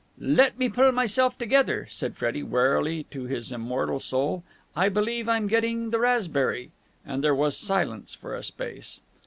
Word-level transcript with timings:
"Let 0.17 0.57
me 0.57 0.67
pull 0.67 0.91
myself 0.91 1.37
together!" 1.37 1.85
said 1.87 2.17
Freddie 2.17 2.41
warily 2.41 3.03
to 3.11 3.25
his 3.25 3.51
immortal 3.51 3.99
soul. 3.99 4.43
"I 4.75 4.89
believe 4.89 5.29
I'm 5.29 5.45
getting 5.45 5.91
the 5.91 5.99
raspberry!" 5.99 6.71
And 7.05 7.23
there 7.23 7.35
was 7.35 7.55
silence 7.55 8.15
for 8.15 8.33
a 8.35 8.41
space. 8.41 8.99